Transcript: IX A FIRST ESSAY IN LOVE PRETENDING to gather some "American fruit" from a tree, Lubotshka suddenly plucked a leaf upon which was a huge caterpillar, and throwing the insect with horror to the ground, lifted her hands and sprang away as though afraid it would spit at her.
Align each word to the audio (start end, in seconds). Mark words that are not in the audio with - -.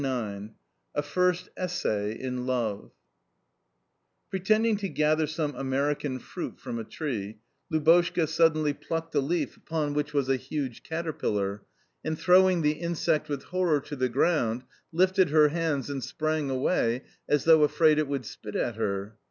IX 0.03 0.53
A 0.95 1.03
FIRST 1.03 1.49
ESSAY 1.55 2.19
IN 2.19 2.47
LOVE 2.47 2.91
PRETENDING 4.31 4.77
to 4.77 4.89
gather 4.89 5.27
some 5.27 5.53
"American 5.53 6.17
fruit" 6.17 6.59
from 6.59 6.79
a 6.79 6.83
tree, 6.83 7.37
Lubotshka 7.71 8.27
suddenly 8.27 8.73
plucked 8.73 9.13
a 9.13 9.19
leaf 9.19 9.55
upon 9.57 9.93
which 9.93 10.11
was 10.11 10.27
a 10.27 10.37
huge 10.37 10.81
caterpillar, 10.81 11.61
and 12.03 12.17
throwing 12.17 12.63
the 12.63 12.71
insect 12.79 13.29
with 13.29 13.43
horror 13.43 13.79
to 13.81 13.95
the 13.95 14.09
ground, 14.09 14.63
lifted 14.91 15.29
her 15.29 15.49
hands 15.49 15.87
and 15.87 16.03
sprang 16.03 16.49
away 16.49 17.03
as 17.29 17.43
though 17.43 17.61
afraid 17.61 17.99
it 17.99 18.07
would 18.07 18.25
spit 18.25 18.55
at 18.55 18.77
her. 18.77 19.15